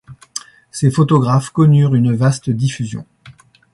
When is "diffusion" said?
2.49-3.05